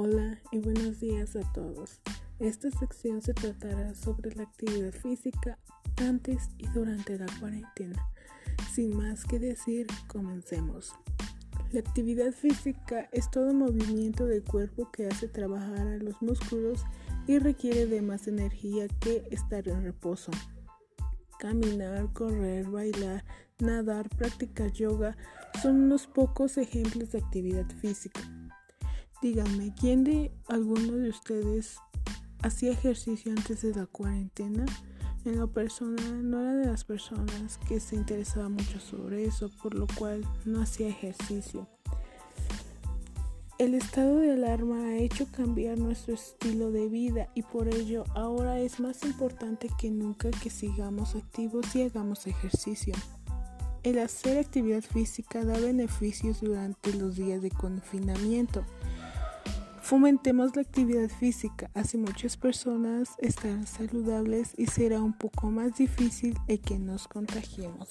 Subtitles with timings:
[0.00, 2.00] Hola y buenos días a todos.
[2.38, 5.58] Esta sección se tratará sobre la actividad física
[5.96, 8.08] antes y durante la cuarentena.
[8.72, 10.92] Sin más que decir, comencemos.
[11.72, 16.84] La actividad física es todo movimiento del cuerpo que hace trabajar a los músculos
[17.26, 20.30] y requiere de más energía que estar en reposo.
[21.40, 23.24] Caminar, correr, bailar,
[23.58, 25.16] nadar, practicar yoga
[25.60, 28.20] son unos pocos ejemplos de actividad física.
[29.20, 31.78] Díganme, ¿quién de alguno de ustedes
[32.42, 34.64] hacía ejercicio antes de la cuarentena?
[35.24, 39.74] En lo personal no era de las personas que se interesaba mucho sobre eso, por
[39.74, 41.66] lo cual no hacía ejercicio.
[43.58, 48.60] El estado de alarma ha hecho cambiar nuestro estilo de vida y por ello ahora
[48.60, 52.94] es más importante que nunca que sigamos activos y hagamos ejercicio.
[53.82, 58.64] El hacer actividad física da beneficios durante los días de confinamiento.
[59.88, 66.36] Fomentemos la actividad física, así muchas personas estarán saludables y será un poco más difícil
[66.46, 67.88] el que nos contagiemos.